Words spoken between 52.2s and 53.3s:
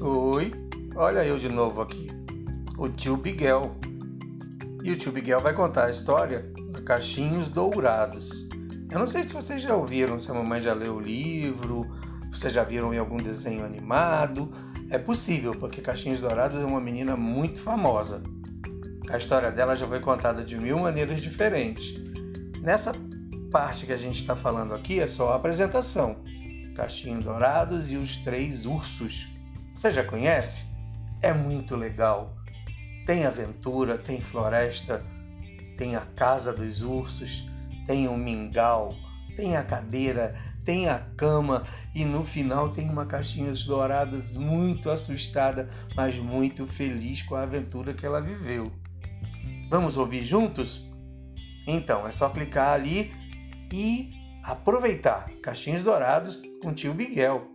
clicar ali